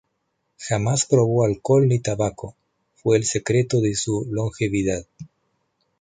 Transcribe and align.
Jamás 0.57 1.05
probó 1.05 1.43
alcohol 1.45 1.87
ni 1.87 1.99
tabaco, 1.99 2.55
fue 2.95 3.17
el 3.17 3.23
secreto 3.23 3.81
de 3.81 3.93
su 3.93 4.25
longevidad. 4.31 5.05